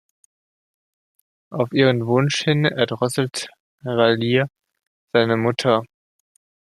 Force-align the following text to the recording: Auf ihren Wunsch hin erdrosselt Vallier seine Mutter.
Auf 1.51 1.71
ihren 1.73 2.07
Wunsch 2.07 2.41
hin 2.43 2.65
erdrosselt 2.65 3.49
Vallier 3.83 4.49
seine 5.13 5.37
Mutter. 5.37 5.83